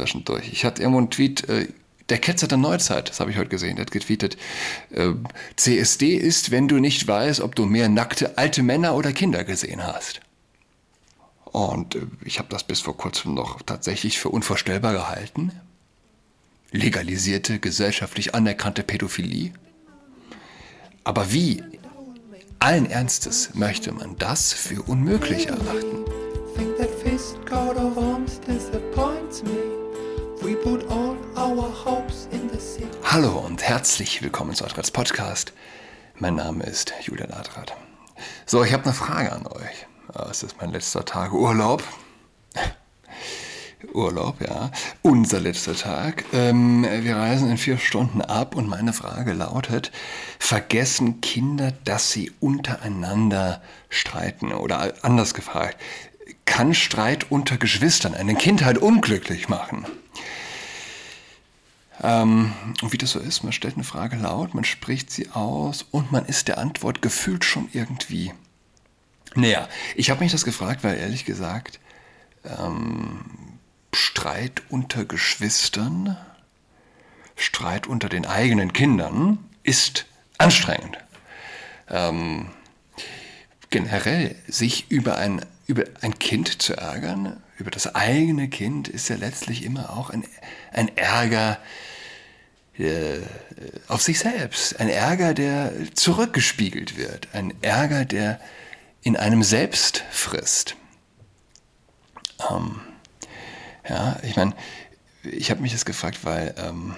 zwischendurch. 0.00 0.50
Ich 0.52 0.64
hatte 0.64 0.82
irgendwo 0.82 0.98
einen 0.98 1.10
Tweet, 1.10 1.48
äh, 1.48 1.68
der 2.08 2.18
Ketzer 2.18 2.48
der 2.48 2.58
Neuzeit, 2.58 3.08
das 3.08 3.20
habe 3.20 3.30
ich 3.30 3.36
heute 3.36 3.50
gesehen, 3.50 3.76
der 3.76 3.84
hat 3.86 3.92
getweetet, 3.92 4.36
äh, 4.90 5.12
CSD 5.56 6.16
ist, 6.16 6.50
wenn 6.50 6.68
du 6.68 6.78
nicht 6.78 7.06
weißt, 7.06 7.40
ob 7.40 7.54
du 7.54 7.66
mehr 7.66 7.88
nackte 7.88 8.36
alte 8.36 8.62
Männer 8.62 8.94
oder 8.94 9.12
Kinder 9.12 9.44
gesehen 9.44 9.84
hast. 9.84 10.20
Und 11.44 11.94
äh, 11.94 12.06
ich 12.24 12.38
habe 12.38 12.48
das 12.48 12.64
bis 12.64 12.80
vor 12.80 12.96
kurzem 12.96 13.34
noch 13.34 13.62
tatsächlich 13.62 14.18
für 14.18 14.28
unvorstellbar 14.28 14.92
gehalten. 14.92 15.52
Legalisierte, 16.72 17.58
gesellschaftlich 17.58 18.34
anerkannte 18.34 18.82
Pädophilie. 18.82 19.52
Aber 21.02 21.32
wie, 21.32 21.62
allen 22.58 22.86
Ernstes, 22.86 23.54
möchte 23.54 23.92
man 23.92 24.16
das 24.16 24.52
für 24.52 24.82
unmöglich 24.82 25.48
erachten? 25.48 25.99
Und 33.60 33.68
herzlich 33.68 34.22
willkommen 34.22 34.54
zu 34.54 34.64
Adrats 34.64 34.90
Podcast. 34.90 35.52
Mein 36.18 36.34
Name 36.34 36.64
ist 36.64 36.94
Julian 37.02 37.30
Adrat. 37.30 37.76
So, 38.46 38.64
ich 38.64 38.72
habe 38.72 38.84
eine 38.84 38.94
Frage 38.94 39.32
an 39.32 39.46
euch. 39.46 39.86
Es 40.30 40.42
ist 40.42 40.56
mein 40.58 40.70
letzter 40.70 41.04
Tag 41.04 41.34
Urlaub. 41.34 41.82
Urlaub, 43.92 44.40
ja. 44.40 44.70
Unser 45.02 45.40
letzter 45.40 45.74
Tag. 45.74 46.24
Ähm, 46.32 46.86
wir 47.02 47.16
reisen 47.16 47.50
in 47.50 47.58
vier 47.58 47.76
Stunden 47.76 48.22
ab 48.22 48.56
und 48.56 48.66
meine 48.66 48.94
Frage 48.94 49.34
lautet, 49.34 49.92
vergessen 50.38 51.20
Kinder, 51.20 51.72
dass 51.84 52.12
sie 52.12 52.32
untereinander 52.40 53.60
streiten? 53.90 54.52
Oder 54.54 54.94
anders 55.02 55.34
gefragt, 55.34 55.76
kann 56.46 56.72
Streit 56.72 57.30
unter 57.30 57.58
Geschwistern 57.58 58.14
eine 58.14 58.36
Kindheit 58.36 58.78
unglücklich 58.78 59.50
machen? 59.50 59.84
Ähm, 62.02 62.52
und 62.82 62.92
wie 62.92 62.98
das 62.98 63.10
so 63.10 63.18
ist, 63.18 63.42
man 63.42 63.52
stellt 63.52 63.74
eine 63.74 63.84
Frage 63.84 64.16
laut, 64.16 64.54
man 64.54 64.64
spricht 64.64 65.10
sie 65.10 65.30
aus 65.30 65.82
und 65.90 66.12
man 66.12 66.24
ist 66.26 66.48
der 66.48 66.58
Antwort 66.58 67.02
gefühlt 67.02 67.44
schon 67.44 67.68
irgendwie 67.72 68.32
näher. 69.34 69.68
Ich 69.94 70.10
habe 70.10 70.20
mich 70.20 70.32
das 70.32 70.44
gefragt, 70.44 70.82
weil 70.82 70.96
ehrlich 70.96 71.24
gesagt, 71.24 71.78
ähm, 72.44 73.20
Streit 73.92 74.62
unter 74.68 75.04
Geschwistern, 75.04 76.16
Streit 77.36 77.86
unter 77.86 78.08
den 78.08 78.26
eigenen 78.26 78.72
Kindern 78.72 79.38
ist 79.62 80.06
anstrengend. 80.38 80.98
Ähm, 81.88 82.50
generell 83.70 84.36
sich 84.46 84.90
über 84.90 85.16
ein, 85.16 85.44
über 85.70 85.84
ein 86.00 86.18
Kind 86.18 86.60
zu 86.60 86.76
ärgern, 86.76 87.40
über 87.56 87.70
das 87.70 87.94
eigene 87.94 88.48
Kind, 88.48 88.88
ist 88.88 89.08
ja 89.08 89.14
letztlich 89.14 89.64
immer 89.64 89.96
auch 89.96 90.10
ein, 90.10 90.24
ein 90.72 90.96
Ärger 90.96 91.58
äh, 92.76 93.20
auf 93.86 94.02
sich 94.02 94.18
selbst. 94.18 94.80
Ein 94.80 94.88
Ärger, 94.88 95.32
der 95.32 95.72
zurückgespiegelt 95.94 96.96
wird. 96.96 97.28
Ein 97.32 97.54
Ärger, 97.62 98.04
der 98.04 98.40
in 99.02 99.16
einem 99.16 99.44
selbst 99.44 100.02
frisst. 100.10 100.74
Ähm, 102.50 102.80
ja, 103.88 104.18
ich 104.24 104.34
meine, 104.34 104.54
ich 105.22 105.52
habe 105.52 105.62
mich 105.62 105.70
das 105.70 105.84
gefragt, 105.84 106.18
weil 106.24 106.52
ähm, 106.58 106.96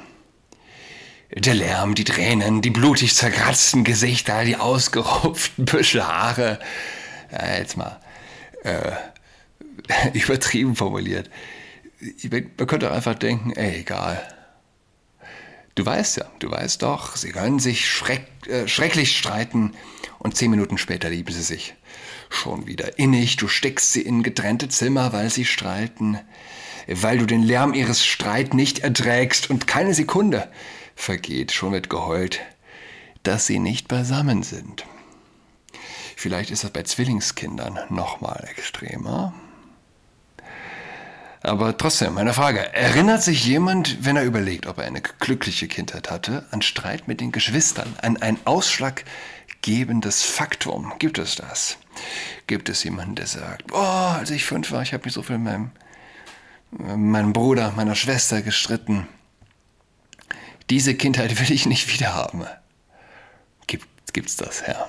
der 1.34 1.54
Lärm, 1.54 1.94
die 1.94 2.04
Tränen, 2.04 2.62
die 2.62 2.70
blutig 2.70 3.14
zerkratzten 3.14 3.84
Gesichter, 3.84 4.44
die 4.44 4.56
ausgerupften 4.56 5.66
Büschel 5.66 6.06
Haare, 6.06 6.58
ja, 7.30 7.58
jetzt 7.58 7.76
mal 7.76 8.00
äh, 8.62 8.92
übertrieben 10.12 10.76
formuliert. 10.76 11.30
Man 12.30 12.66
könnte 12.66 12.90
einfach 12.90 13.14
denken, 13.14 13.52
ey, 13.52 13.80
egal. 13.80 14.20
Du 15.74 15.86
weißt 15.86 16.18
ja, 16.18 16.26
du 16.38 16.50
weißt 16.50 16.82
doch, 16.82 17.16
sie 17.16 17.30
können 17.30 17.58
sich 17.58 17.88
schreck, 17.88 18.26
äh, 18.46 18.68
schrecklich 18.68 19.16
streiten 19.16 19.72
und 20.18 20.36
zehn 20.36 20.50
Minuten 20.50 20.76
später 20.76 21.08
lieben 21.08 21.32
sie 21.32 21.42
sich. 21.42 21.74
Schon 22.28 22.66
wieder 22.66 22.98
innig, 22.98 23.36
du 23.36 23.48
steckst 23.48 23.92
sie 23.92 24.02
in 24.02 24.22
getrennte 24.22 24.68
Zimmer, 24.68 25.12
weil 25.12 25.30
sie 25.30 25.44
streiten 25.44 26.18
weil 26.86 27.18
du 27.18 27.26
den 27.26 27.42
Lärm 27.42 27.74
ihres 27.74 28.04
Streit 28.04 28.54
nicht 28.54 28.80
erträgst 28.80 29.50
und 29.50 29.66
keine 29.66 29.94
Sekunde 29.94 30.50
vergeht, 30.94 31.52
schon 31.52 31.72
wird 31.72 31.90
geheult, 31.90 32.40
dass 33.22 33.46
sie 33.46 33.58
nicht 33.58 33.88
beisammen 33.88 34.42
sind. 34.42 34.84
Vielleicht 36.22 36.52
ist 36.52 36.62
das 36.62 36.70
bei 36.70 36.84
Zwillingskindern 36.84 37.80
nochmal 37.88 38.46
extremer. 38.48 39.34
Aber 41.40 41.76
trotzdem, 41.76 42.14
meine 42.14 42.32
Frage, 42.32 42.72
erinnert 42.72 43.24
sich 43.24 43.44
jemand, 43.44 44.04
wenn 44.04 44.14
er 44.14 44.22
überlegt, 44.22 44.68
ob 44.68 44.78
er 44.78 44.84
eine 44.84 45.00
glückliche 45.00 45.66
Kindheit 45.66 46.12
hatte, 46.12 46.46
an 46.52 46.62
Streit 46.62 47.08
mit 47.08 47.20
den 47.20 47.32
Geschwistern, 47.32 47.96
an 48.02 48.18
ein 48.18 48.38
ausschlaggebendes 48.44 50.22
Faktum? 50.22 50.92
Gibt 51.00 51.18
es 51.18 51.34
das? 51.34 51.78
Gibt 52.46 52.68
es 52.68 52.84
jemanden, 52.84 53.16
der 53.16 53.26
sagt, 53.26 53.72
oh, 53.72 53.78
als 53.78 54.30
ich 54.30 54.44
fünf 54.44 54.70
war, 54.70 54.82
ich 54.82 54.92
habe 54.92 55.04
mich 55.04 55.14
so 55.14 55.24
viel 55.24 55.34
in 55.34 55.42
meinem 55.42 55.72
meinem 56.70 57.32
Bruder, 57.32 57.72
meiner 57.72 57.96
Schwester 57.96 58.42
gestritten. 58.42 59.08
Diese 60.70 60.94
Kindheit 60.94 61.40
will 61.40 61.50
ich 61.50 61.66
nicht 61.66 61.92
wieder 61.92 62.14
haben. 62.14 62.44
Gibt, 63.66 63.88
gibt's 64.12 64.36
das, 64.36 64.62
ja. 64.68 64.86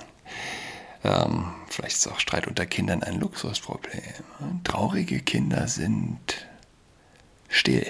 Ähm, 1.04 1.54
vielleicht 1.70 1.98
ist 1.98 2.08
auch 2.08 2.20
Streit 2.20 2.48
unter 2.48 2.66
Kindern 2.66 3.04
ein 3.04 3.20
Luxusproblem. 3.20 4.02
Traurige 4.64 5.20
Kinder 5.20 5.68
sind 5.68 6.48
still. 7.50 7.86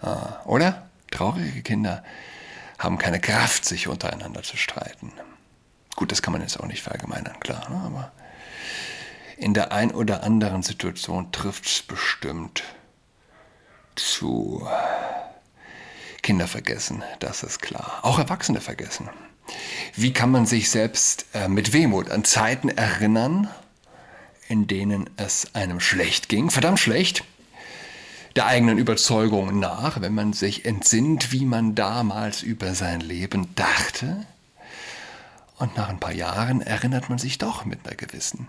Ah, 0.00 0.40
oder? 0.46 0.88
Traurige 1.10 1.62
Kinder 1.62 2.02
haben 2.78 2.98
keine 2.98 3.20
Kraft, 3.20 3.64
sich 3.64 3.88
untereinander 3.88 4.42
zu 4.42 4.56
streiten. 4.56 5.12
Gut, 5.94 6.10
das 6.10 6.22
kann 6.22 6.32
man 6.32 6.40
jetzt 6.40 6.58
auch 6.58 6.66
nicht 6.66 6.82
verallgemeinern, 6.82 7.38
klar, 7.38 7.68
ne? 7.68 7.76
aber 7.84 8.12
in 9.36 9.54
der 9.54 9.72
ein 9.72 9.92
oder 9.92 10.22
anderen 10.22 10.62
Situation 10.62 11.30
trifft 11.32 11.66
es 11.66 11.82
bestimmt 11.82 12.62
zu. 13.94 14.66
Kinder 16.22 16.46
vergessen, 16.46 17.02
das 17.18 17.42
ist 17.42 17.60
klar. 17.60 17.98
Auch 18.02 18.18
Erwachsene 18.18 18.60
vergessen. 18.60 19.10
Wie 19.94 20.12
kann 20.12 20.30
man 20.30 20.46
sich 20.46 20.70
selbst 20.70 21.26
äh, 21.34 21.48
mit 21.48 21.72
Wehmut 21.72 22.10
an 22.10 22.24
Zeiten 22.24 22.68
erinnern, 22.68 23.48
in 24.48 24.66
denen 24.66 25.10
es 25.16 25.54
einem 25.54 25.80
schlecht 25.80 26.28
ging, 26.28 26.50
verdammt 26.50 26.80
schlecht, 26.80 27.24
der 28.36 28.46
eigenen 28.46 28.78
Überzeugung 28.78 29.58
nach, 29.58 30.00
wenn 30.00 30.14
man 30.14 30.32
sich 30.32 30.64
entsinnt, 30.64 31.32
wie 31.32 31.44
man 31.44 31.74
damals 31.74 32.42
über 32.42 32.74
sein 32.74 33.00
Leben 33.00 33.54
dachte? 33.54 34.26
Und 35.58 35.76
nach 35.76 35.88
ein 35.88 36.00
paar 36.00 36.14
Jahren 36.14 36.60
erinnert 36.62 37.08
man 37.08 37.18
sich 37.18 37.38
doch 37.38 37.64
mit 37.64 37.86
einer 37.86 37.94
gewissen 37.94 38.48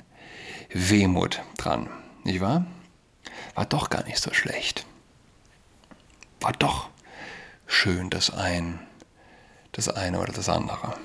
Wehmut 0.69 1.41
dran, 1.57 1.89
nicht 2.23 2.41
wahr? 2.41 2.65
War 3.55 3.65
doch 3.65 3.89
gar 3.89 4.03
nicht 4.05 4.19
so 4.19 4.33
schlecht. 4.33 4.85
War 6.39 6.53
doch 6.53 6.89
schön 7.67 8.09
das 8.09 8.29
ein, 8.31 8.79
das 9.73 9.89
eine 9.89 10.19
oder 10.19 10.31
das 10.31 10.49
andere. 10.49 10.95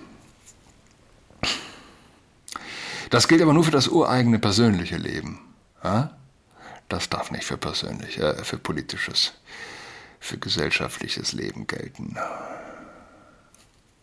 Das 3.11 3.27
gilt 3.27 3.43
aber 3.43 3.53
nur 3.55 3.65
für 3.65 3.71
das 3.71 3.89
ureigene 3.89 4.39
persönliche 4.39 4.97
Leben. 4.97 5.41
Das 6.89 7.09
darf 7.09 7.31
nicht 7.31 7.45
für 7.45 7.57
persönlich, 7.57 8.19
äh, 8.19 8.45
für 8.45 8.59
politisches, 8.59 9.33
für 10.21 10.39
gesellschaftliches 10.39 11.33
Leben 11.33 11.67
gelten. 11.67 12.17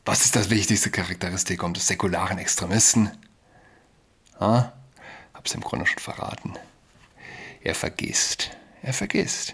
Was 0.06 0.26
ist 0.26 0.36
das 0.36 0.50
wichtigste 0.50 0.92
Charakteristikum 0.92 1.74
des 1.74 1.88
säkularen 1.88 2.38
Extremisten? 2.38 3.12
Ja? 4.40 4.74
hab's 5.34 5.54
im 5.54 5.62
Grunde 5.62 5.86
schon 5.86 6.00
verraten. 6.00 6.54
Er 7.62 7.76
vergisst. 7.76 8.52
Er 8.82 8.94
vergisst. 8.94 9.54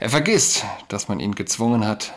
Er 0.00 0.08
vergisst, 0.08 0.64
dass 0.88 1.08
man 1.08 1.20
ihn 1.20 1.34
gezwungen 1.34 1.86
hat, 1.86 2.14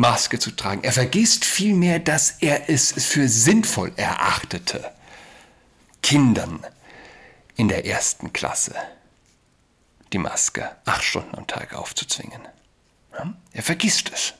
Maske 0.00 0.38
zu 0.38 0.50
tragen. 0.50 0.82
Er 0.82 0.92
vergisst 0.92 1.44
vielmehr, 1.44 1.98
dass 1.98 2.30
er 2.40 2.70
es 2.70 2.92
für 2.92 3.28
sinnvoll 3.28 3.92
erachtete, 3.96 4.90
Kindern 6.02 6.66
in 7.56 7.68
der 7.68 7.84
ersten 7.86 8.32
Klasse 8.32 8.74
die 10.12 10.18
Maske 10.18 10.74
acht 10.86 11.04
Stunden 11.04 11.36
am 11.36 11.46
Tag 11.46 11.74
aufzuzwingen. 11.74 12.40
Er 13.52 13.62
vergisst 13.62 14.10
es. 14.12 14.34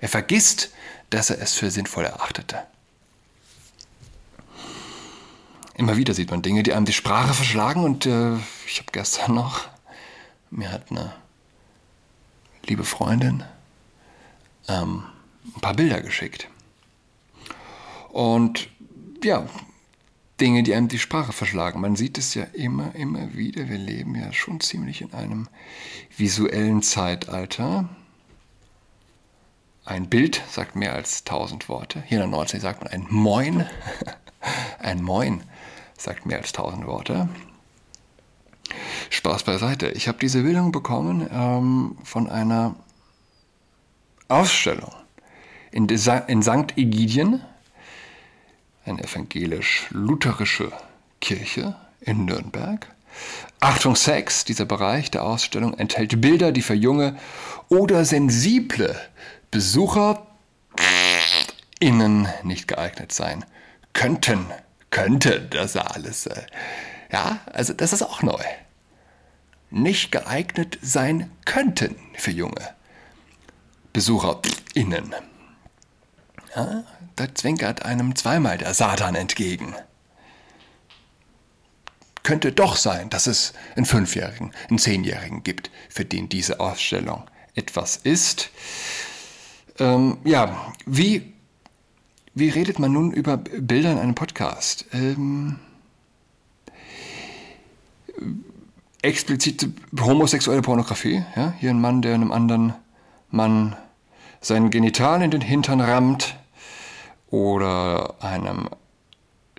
Er 0.00 0.08
vergisst, 0.08 0.70
dass 1.10 1.30
er 1.30 1.40
es 1.40 1.54
für 1.54 1.70
sinnvoll 1.70 2.04
erachtete. 2.04 2.62
immer 5.74 5.96
wieder 5.96 6.14
sieht 6.14 6.30
man 6.30 6.42
Dinge, 6.42 6.62
die 6.62 6.74
einem 6.74 6.84
die 6.84 6.92
Sprache 6.92 7.34
verschlagen. 7.34 7.84
Und 7.84 8.06
äh, 8.06 8.36
ich 8.66 8.78
habe 8.78 8.92
gestern 8.92 9.34
noch, 9.34 9.68
mir 10.50 10.70
hat 10.70 10.90
eine 10.90 11.12
liebe 12.66 12.84
Freundin 12.84 13.44
ähm, 14.70 15.04
ein 15.56 15.60
paar 15.60 15.74
Bilder 15.74 16.00
geschickt. 16.00 16.48
Und 18.10 18.68
ja, 19.22 19.46
Dinge, 20.40 20.62
die 20.62 20.74
einem 20.74 20.88
die 20.88 20.98
Sprache 20.98 21.32
verschlagen. 21.32 21.80
Man 21.80 21.96
sieht 21.96 22.16
es 22.16 22.34
ja 22.34 22.44
immer, 22.54 22.94
immer 22.94 23.34
wieder. 23.34 23.68
Wir 23.68 23.78
leben 23.78 24.14
ja 24.14 24.32
schon 24.32 24.60
ziemlich 24.60 25.02
in 25.02 25.12
einem 25.12 25.48
visuellen 26.16 26.82
Zeitalter. 26.82 27.88
Ein 29.84 30.08
Bild 30.08 30.42
sagt 30.48 30.76
mehr 30.76 30.94
als 30.94 31.24
tausend 31.24 31.68
Worte. 31.68 32.02
Hier 32.06 32.18
in 32.18 32.30
der 32.30 32.38
Nordsee 32.38 32.58
sagt 32.58 32.82
man 32.82 32.92
ein 32.92 33.06
Moin. 33.10 33.66
Ein 34.78 35.02
Moin 35.02 35.42
sagt 35.98 36.24
mehr 36.24 36.38
als 36.38 36.52
tausend 36.52 36.86
Worte. 36.86 37.28
Spaß 39.10 39.42
beiseite. 39.42 39.90
Ich 39.90 40.08
habe 40.08 40.18
diese 40.18 40.42
Bildung 40.42 40.72
bekommen 40.72 41.28
ähm, 41.30 41.98
von 42.04 42.30
einer 42.30 42.74
Ausstellung 44.30 44.94
in, 45.72 45.88
in 45.88 46.42
St. 46.42 46.76
Egidien, 46.76 47.42
eine 48.84 49.02
evangelisch-lutherische 49.02 50.72
Kirche 51.20 51.76
in 52.00 52.24
Nürnberg. 52.24 52.86
Achtung 53.60 53.96
Sex, 53.96 54.44
dieser 54.44 54.64
Bereich 54.64 55.10
der 55.10 55.24
Ausstellung 55.24 55.74
enthält 55.74 56.20
Bilder, 56.20 56.52
die 56.52 56.62
für 56.62 56.74
junge 56.74 57.16
oder 57.68 58.04
sensible 58.04 58.98
Besucher 59.50 60.26
innen 61.78 62.28
nicht 62.42 62.68
geeignet 62.68 63.12
sein 63.12 63.44
könnten. 63.92 64.46
Könnten, 64.90 65.48
das 65.50 65.76
alles. 65.76 66.26
Äh, 66.26 66.46
ja, 67.12 67.38
also 67.52 67.72
das 67.72 67.92
ist 67.92 68.02
auch 68.02 68.22
neu. 68.22 68.42
Nicht 69.70 70.10
geeignet 70.10 70.78
sein 70.82 71.30
könnten 71.44 71.96
für 72.14 72.32
junge 72.32 72.74
BesucherInnen. 73.92 75.14
Ja, 76.54 76.84
da 77.16 77.34
zwinkert 77.34 77.84
einem 77.84 78.16
zweimal 78.16 78.58
der 78.58 78.74
Satan 78.74 79.14
entgegen. 79.14 79.74
Könnte 82.22 82.52
doch 82.52 82.76
sein, 82.76 83.10
dass 83.10 83.26
es 83.26 83.52
einen 83.76 83.86
Fünfjährigen, 83.86 84.52
einen 84.68 84.78
Zehnjährigen 84.78 85.42
gibt, 85.42 85.70
für 85.88 86.04
den 86.04 86.28
diese 86.28 86.60
Ausstellung 86.60 87.24
etwas 87.54 87.96
ist. 87.96 88.50
Ähm, 89.78 90.18
ja, 90.24 90.72
wie, 90.86 91.32
wie 92.34 92.50
redet 92.50 92.78
man 92.78 92.92
nun 92.92 93.12
über 93.12 93.36
Bilder 93.36 93.92
in 93.92 93.98
einem 93.98 94.14
Podcast? 94.14 94.86
Ähm, 94.92 95.58
explizite 99.02 99.72
homosexuelle 99.98 100.62
Pornografie. 100.62 101.24
Ja? 101.34 101.54
Hier 101.58 101.70
ein 101.70 101.80
Mann, 101.80 102.02
der 102.02 102.14
einem 102.14 102.32
anderen 102.32 102.74
Mann 103.30 103.76
sein 104.40 104.70
Genital 104.70 105.22
in 105.22 105.30
den 105.30 105.40
Hintern 105.40 105.80
rammt 105.80 106.36
oder 107.30 108.14
einem 108.20 108.68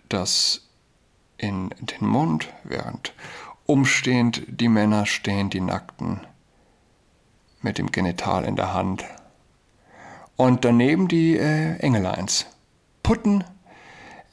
das 0.10 0.68
in 1.38 1.70
den 1.80 2.08
Mund, 2.08 2.50
während 2.64 3.14
umstehend 3.66 4.44
die 4.48 4.68
Männer 4.68 5.06
stehen, 5.06 5.50
die 5.50 5.62
Nackten, 5.62 6.22
mit 7.62 7.78
dem 7.78 7.92
Genital 7.92 8.44
in 8.44 8.56
der 8.56 8.74
Hand. 8.74 9.06
Und 10.36 10.66
daneben 10.66 11.08
die 11.08 11.38
äh, 11.38 11.78
Engeleins. 11.78 12.48
Putten, 13.04 13.44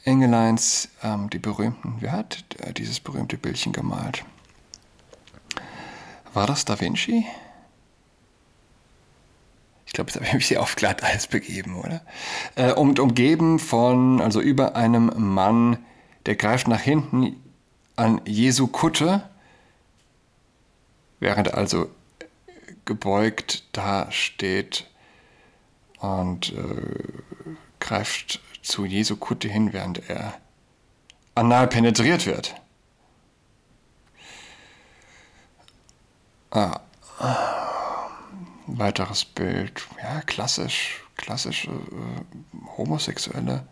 Engeleins, 0.04 0.88
ähm, 1.02 1.28
die 1.30 1.38
berühmten, 1.38 1.96
wer 2.00 2.12
hat 2.12 2.44
äh, 2.60 2.72
dieses 2.72 3.00
berühmte 3.00 3.36
Bildchen 3.36 3.72
gemalt? 3.72 4.24
War 6.32 6.46
das 6.46 6.64
Da 6.64 6.80
Vinci? 6.80 7.26
Ich 9.98 10.00
glaube, 10.00 10.10
jetzt 10.12 10.16
habe 10.16 10.26
ich 10.26 10.34
mich 10.34 10.46
hier 10.46 10.62
auf 10.62 10.76
Glatteis 10.76 11.26
begeben, 11.26 11.74
oder? 11.74 12.02
Äh, 12.54 12.72
und 12.72 13.00
umgeben 13.00 13.58
von, 13.58 14.20
also 14.20 14.40
über 14.40 14.76
einem 14.76 15.10
Mann, 15.16 15.78
der 16.26 16.36
greift 16.36 16.68
nach 16.68 16.78
hinten 16.78 17.34
an 17.96 18.20
Jesu 18.24 18.68
Kutte, 18.68 19.28
während 21.18 21.48
er 21.48 21.58
also 21.58 21.90
gebeugt 22.84 23.64
da 23.72 24.08
steht 24.12 24.86
und 25.98 26.52
äh, 26.52 27.12
greift 27.80 28.40
zu 28.62 28.84
Jesu 28.84 29.16
Kutte 29.16 29.48
hin, 29.48 29.72
während 29.72 30.08
er 30.08 30.34
anal 31.34 31.66
penetriert 31.66 32.24
wird. 32.24 32.54
Ah. 36.52 36.78
Weiteres 38.78 39.24
Bild. 39.24 39.86
Ja, 40.00 40.20
klassisch, 40.22 41.02
klassische 41.16 41.70
äh, 41.70 42.76
homosexuelle 42.76 43.66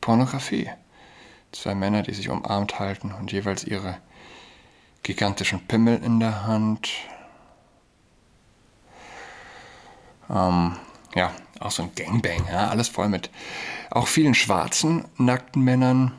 Pornografie. 0.00 0.70
Zwei 1.52 1.74
Männer, 1.74 2.02
die 2.02 2.14
sich 2.14 2.28
umarmt 2.28 2.78
halten 2.78 3.12
und 3.12 3.32
jeweils 3.32 3.64
ihre 3.64 3.98
gigantischen 5.02 5.66
Pimmel 5.66 6.02
in 6.02 6.20
der 6.20 6.46
Hand. 6.46 6.90
Ähm, 10.30 10.76
ja, 11.14 11.32
auch 11.60 11.70
so 11.70 11.82
ein 11.82 11.94
Gangbang, 11.94 12.46
ja, 12.50 12.68
alles 12.68 12.88
voll 12.88 13.08
mit 13.08 13.30
auch 13.90 14.08
vielen 14.08 14.34
schwarzen, 14.34 15.04
nackten 15.16 15.62
Männern, 15.62 16.12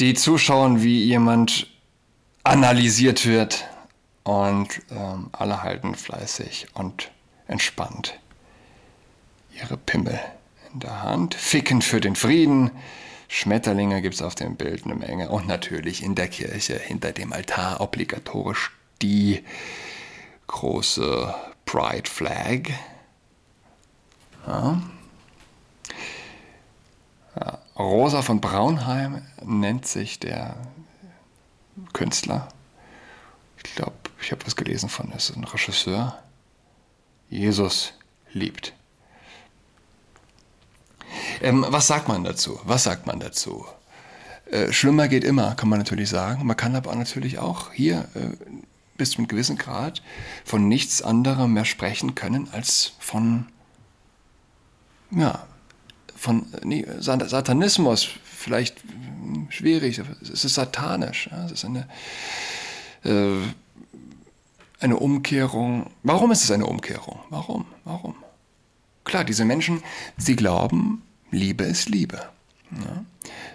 die 0.00 0.14
zuschauen, 0.14 0.82
wie 0.82 1.04
jemand 1.04 1.68
analysiert 2.42 3.26
wird 3.26 3.69
und 4.30 4.80
ähm, 4.92 5.28
alle 5.32 5.64
halten 5.64 5.96
fleißig 5.96 6.68
und 6.74 7.10
entspannt 7.48 8.20
ihre 9.60 9.76
Pimmel 9.76 10.20
in 10.72 10.78
der 10.78 11.02
Hand. 11.02 11.34
Ficken 11.34 11.82
für 11.82 12.00
den 12.00 12.14
Frieden. 12.14 12.70
Schmetterlinge 13.26 14.00
gibt 14.02 14.14
es 14.14 14.22
auf 14.22 14.36
dem 14.36 14.54
Bild 14.54 14.84
eine 14.84 14.94
Menge. 14.94 15.30
Und 15.30 15.48
natürlich 15.48 16.04
in 16.04 16.14
der 16.14 16.28
Kirche 16.28 16.78
hinter 16.78 17.10
dem 17.10 17.32
Altar 17.32 17.80
obligatorisch 17.80 18.70
die 19.02 19.44
große 20.46 21.34
Pride 21.64 22.08
Flag. 22.08 22.70
Ja. 24.46 24.80
Rosa 27.76 28.22
von 28.22 28.40
Braunheim 28.40 29.22
nennt 29.42 29.88
sich 29.88 30.20
der 30.20 30.54
Künstler. 31.92 32.46
Ich 33.64 33.74
glaube, 33.74 33.94
ich 34.22 34.32
habe 34.32 34.44
was 34.46 34.56
gelesen 34.56 34.88
von, 34.88 35.10
ist 35.12 35.34
ein 35.36 35.44
Regisseur. 35.44 36.18
Jesus 37.28 37.94
liebt. 38.32 38.74
Ähm, 41.40 41.64
was 41.68 41.86
sagt 41.86 42.08
man 42.08 42.24
dazu? 42.24 42.60
Was 42.64 42.84
sagt 42.84 43.06
man 43.06 43.20
dazu? 43.20 43.66
Äh, 44.50 44.72
schlimmer 44.72 45.08
geht 45.08 45.24
immer, 45.24 45.54
kann 45.54 45.68
man 45.68 45.78
natürlich 45.78 46.08
sagen. 46.08 46.44
Man 46.44 46.56
kann 46.56 46.74
aber 46.74 46.94
natürlich 46.94 47.38
auch 47.38 47.72
hier 47.72 48.08
äh, 48.14 48.54
bis 48.96 49.12
zu 49.12 49.18
einem 49.18 49.28
gewissen 49.28 49.56
Grad 49.56 50.02
von 50.44 50.68
nichts 50.68 51.02
anderem 51.02 51.52
mehr 51.52 51.64
sprechen 51.64 52.14
können 52.14 52.48
als 52.52 52.92
von, 52.98 53.46
ja, 55.10 55.46
von 56.16 56.46
nee, 56.62 56.86
Satanismus. 56.98 58.08
Vielleicht 58.24 58.82
hm, 58.82 59.48
schwierig, 59.50 60.00
es 60.22 60.44
ist 60.44 60.54
satanisch. 60.54 61.28
Ja? 61.30 61.46
Es 61.46 61.52
ist 61.52 61.64
eine 61.64 61.88
äh, 63.04 63.46
eine 64.80 64.96
Umkehrung. 64.96 65.90
Warum 66.02 66.30
ist 66.32 66.44
es 66.44 66.50
eine 66.50 66.66
Umkehrung? 66.66 67.20
Warum? 67.28 67.66
Warum? 67.84 68.14
Klar, 69.04 69.24
diese 69.24 69.44
Menschen, 69.44 69.82
sie 70.16 70.36
glauben, 70.36 71.02
Liebe 71.30 71.64
ist 71.64 71.88
Liebe. 71.88 72.28
Ja? 72.72 73.04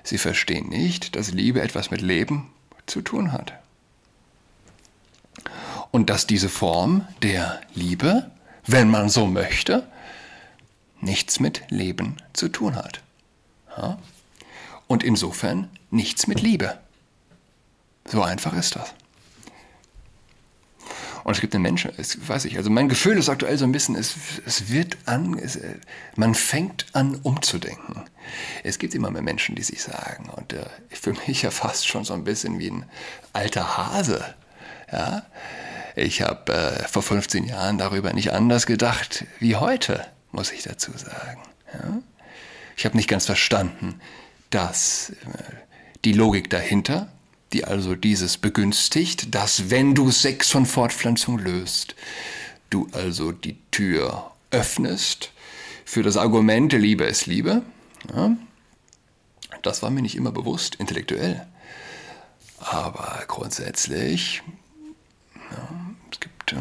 Sie 0.04 0.18
verstehen 0.18 0.70
nicht, 0.70 1.16
dass 1.16 1.32
Liebe 1.32 1.62
etwas 1.62 1.92
mit 1.92 2.02
Leben 2.02 2.50
zu 2.86 3.02
tun 3.02 3.32
hat. 3.32 3.54
Und 5.92 6.10
dass 6.10 6.28
diese 6.28 6.50
Form 6.50 7.08
der 7.22 7.62
Liebe, 7.74 8.32
wenn 8.66 8.90
man 8.90 9.10
so 9.10 9.26
möchte, 9.26 9.88
nichts 11.02 11.40
mit 11.40 11.64
Leben 11.70 12.18
zu 12.34 12.50
tun 12.50 12.76
hat. 12.76 13.02
Ja? 13.78 13.98
Und 14.88 15.04
insofern 15.04 15.70
nichts 15.90 16.28
mit 16.28 16.42
Liebe. 16.42 16.78
So 18.06 18.22
einfach 18.22 18.54
ist 18.54 18.76
das. 18.76 18.94
Und 21.26 21.32
es 21.34 21.42
gibt 21.42 21.56
einen 21.56 21.64
Menschen, 21.64 21.92
es, 21.98 22.30
weiß 22.30 22.46
ich, 22.46 22.56
also 22.56 22.70
mein 22.70 22.88
Gefühl 22.88 23.18
ist 23.18 23.30
aktuell 23.30 23.58
so 23.58 23.66
ein 23.66 23.72
bisschen, 23.72 23.96
es, 23.96 24.14
es 24.46 24.70
wird 24.70 24.96
an, 25.06 25.40
es, 25.40 25.60
man 26.16 26.36
fängt 26.36 26.86
an 26.94 27.16
umzudenken. 27.16 28.04
Es 28.64 28.78
gibt 28.78 28.94
immer 28.94 29.10
mehr 29.10 29.24
Menschen, 29.24 29.56
die 29.56 29.64
sich 29.64 29.82
sagen, 29.82 30.30
und 30.30 30.54
äh, 30.54 30.66
für 30.92 31.14
mich 31.26 31.42
ja 31.42 31.50
fast 31.50 31.88
schon 31.88 32.06
so 32.06 32.14
ein 32.14 32.26
bisschen 32.26 32.60
wie 32.60 32.70
ein 32.70 32.86
alter 33.34 33.76
Hase. 33.76 34.36
Ja? 34.92 35.26
Ich 35.96 36.22
habe 36.22 36.54
äh, 36.54 36.88
vor 36.88 37.02
15 37.02 37.46
Jahren 37.46 37.80
darüber 37.80 38.14
nicht 38.14 38.32
anders 38.32 38.68
gedacht 38.68 39.26
wie 39.40 39.56
heute, 39.56 40.06
muss 40.32 40.52
ich 40.52 40.62
dazu 40.62 40.92
sagen. 40.96 41.42
Ja? 41.74 42.02
Ich 42.78 42.86
habe 42.86 42.96
nicht 42.96 43.10
ganz 43.10 43.26
verstanden, 43.26 44.00
dass 44.52 45.10
äh, 45.10 45.16
die 46.04 46.14
Logik 46.14 46.52
dahinter 46.52 47.12
die 47.56 47.64
also 47.64 47.96
dieses 47.96 48.38
begünstigt, 48.38 49.34
dass 49.34 49.70
wenn 49.70 49.96
du 49.96 50.12
Sex 50.12 50.50
von 50.50 50.66
Fortpflanzung 50.66 51.40
löst, 51.40 51.96
du 52.70 52.90
also 52.92 53.32
die 53.32 53.56
Tür 53.72 54.34
öffnest 54.52 55.32
für 55.86 56.04
das 56.04 56.18
Argument, 56.18 56.74
Liebe 56.74 57.06
ist 57.06 57.28
Liebe. 57.28 57.62
Ja? 58.14 58.36
das 59.62 59.82
war 59.82 59.90
mir 59.90 60.02
nicht 60.02 60.18
immer 60.18 60.34
bewusst, 60.34 60.76
intellektuell. 60.76 61.48
Aber 62.60 63.24
grundsätzlich, 63.28 64.44
ja, 65.50 65.70
es 66.12 66.20
gibt, 66.20 66.52
äh, 66.52 66.58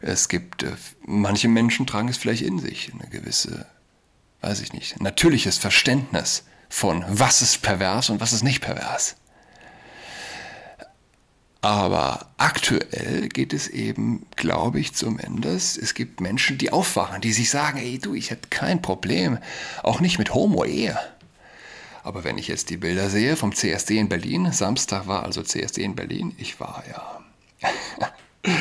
es 0.00 0.28
gibt, 0.28 0.62
äh, 0.62 0.76
manche 1.04 1.48
Menschen 1.48 1.88
tragen 1.88 2.06
es 2.06 2.18
vielleicht 2.18 2.42
in 2.42 2.60
sich, 2.60 2.92
eine 2.94 3.10
gewisse, 3.10 3.66
weiß 4.42 4.60
ich 4.60 4.72
nicht, 4.72 5.00
natürliches 5.00 5.58
Verständnis 5.58 6.44
von, 6.74 7.04
was 7.06 7.40
ist 7.40 7.62
pervers 7.62 8.10
und 8.10 8.20
was 8.20 8.32
ist 8.32 8.42
nicht 8.42 8.60
pervers. 8.60 9.14
Aber 11.60 12.26
aktuell 12.36 13.28
geht 13.28 13.52
es 13.52 13.68
eben, 13.68 14.26
glaube 14.34 14.80
ich, 14.80 14.92
zumindest, 14.92 15.78
es 15.78 15.94
gibt 15.94 16.20
Menschen, 16.20 16.58
die 16.58 16.72
aufwachen, 16.72 17.20
die 17.20 17.32
sich 17.32 17.48
sagen, 17.48 17.78
ey 17.78 18.00
du, 18.00 18.14
ich 18.14 18.30
hätte 18.30 18.48
kein 18.50 18.82
Problem, 18.82 19.38
auch 19.84 20.00
nicht 20.00 20.18
mit 20.18 20.34
Homo-Ehe. 20.34 20.98
Aber 22.02 22.24
wenn 22.24 22.38
ich 22.38 22.48
jetzt 22.48 22.70
die 22.70 22.76
Bilder 22.76 23.08
sehe 23.08 23.36
vom 23.36 23.54
CSD 23.54 23.96
in 23.96 24.08
Berlin, 24.08 24.50
Samstag 24.50 25.06
war 25.06 25.22
also 25.22 25.44
CSD 25.44 25.84
in 25.84 25.94
Berlin, 25.94 26.34
ich 26.38 26.58
war 26.58 26.82
ja, 26.90 27.20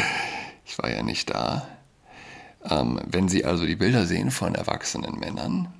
ich 0.65 0.77
war 0.77 0.89
ja 0.89 1.01
nicht 1.01 1.31
da. 1.31 1.67
Ähm, 2.69 3.01
wenn 3.05 3.27
Sie 3.27 3.43
also 3.43 3.65
die 3.65 3.75
Bilder 3.75 4.05
sehen 4.05 4.29
von 4.29 4.53
erwachsenen 4.53 5.19
Männern, 5.19 5.73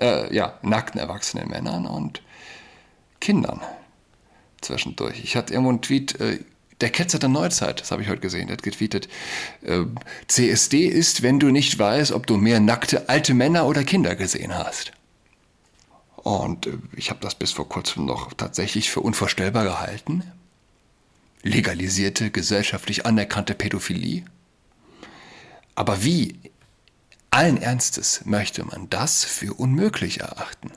äh, 0.00 0.34
ja, 0.34 0.58
nackten 0.62 1.00
erwachsenen 1.00 1.48
Männern 1.48 1.86
und 1.86 2.22
Kindern 3.20 3.60
zwischendurch. 4.60 5.22
Ich 5.22 5.36
hatte 5.36 5.52
irgendwo 5.52 5.70
einen 5.70 5.82
Tweet, 5.82 6.20
äh, 6.20 6.40
der 6.80 6.90
Ketzer 6.90 7.18
der 7.18 7.28
Neuzeit, 7.28 7.80
das 7.80 7.90
habe 7.90 8.02
ich 8.02 8.08
heute 8.08 8.20
gesehen, 8.20 8.46
der 8.46 8.56
hat 8.56 8.62
getweetet, 8.62 9.08
äh, 9.62 9.84
CSD 10.28 10.86
ist, 10.86 11.22
wenn 11.22 11.40
du 11.40 11.48
nicht 11.50 11.78
weißt, 11.78 12.12
ob 12.12 12.26
du 12.26 12.36
mehr 12.36 12.60
nackte 12.60 13.08
alte 13.08 13.34
Männer 13.34 13.66
oder 13.66 13.82
Kinder 13.82 14.14
gesehen 14.14 14.56
hast. 14.56 14.92
Und 16.16 16.66
äh, 16.66 16.78
ich 16.96 17.10
habe 17.10 17.20
das 17.20 17.34
bis 17.34 17.52
vor 17.52 17.68
kurzem 17.68 18.04
noch 18.04 18.32
tatsächlich 18.32 18.90
für 18.90 19.00
unvorstellbar 19.00 19.64
gehalten. 19.64 20.22
Legalisierte, 21.42 22.30
gesellschaftlich 22.30 23.06
anerkannte 23.06 23.54
Pädophilie. 23.54 24.24
Aber 25.74 26.04
wie, 26.04 26.38
allen 27.30 27.60
Ernstes, 27.60 28.22
möchte 28.24 28.64
man 28.64 28.88
das 28.90 29.24
für 29.24 29.54
unmöglich 29.54 30.20
erachten? 30.20 30.72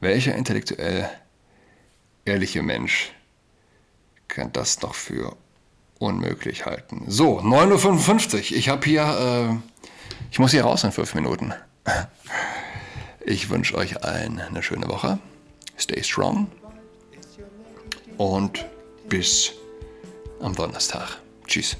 Welcher 0.00 0.34
intellektuell 0.34 1.08
ehrliche 2.24 2.62
Mensch 2.62 3.12
kann 4.28 4.52
das 4.52 4.82
noch 4.82 4.94
für 4.94 5.36
unmöglich 5.98 6.66
halten. 6.66 7.04
So, 7.06 7.40
9.55 7.40 8.34
Uhr. 8.34 8.56
Ich 8.58 8.68
habe 8.68 8.84
hier, 8.84 9.02
äh, 9.50 9.78
ich 10.30 10.38
muss 10.38 10.50
hier 10.50 10.64
raus 10.64 10.84
in 10.84 10.92
fünf 10.92 11.14
Minuten. 11.14 11.54
Ich 13.28 13.50
wünsche 13.50 13.74
euch 13.74 14.04
allen 14.04 14.38
eine 14.38 14.62
schöne 14.62 14.86
Woche. 14.86 15.18
Stay 15.76 16.00
strong. 16.04 16.46
Und 18.18 18.64
bis 19.08 19.50
am 20.40 20.54
Donnerstag. 20.54 21.18
Tschüss. 21.48 21.76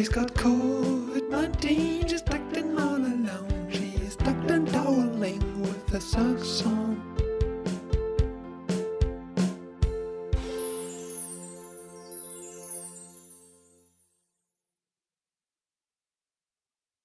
She's 0.00 0.08
got 0.08 0.32
COVID-19, 0.32 0.89